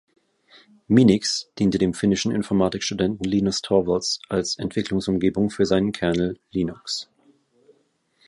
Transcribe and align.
Minix 0.87 1.45
diente 1.59 1.77
dem 1.77 1.93
finnischen 1.93 2.31
Informatik-Studenten 2.31 3.23
Linus 3.23 3.61
Torvalds 3.61 4.19
als 4.29 4.57
Entwicklungsumgebung 4.57 5.51
für 5.51 5.67
seinen 5.67 5.91
Kernel 5.91 6.39
Linux. 6.49 7.07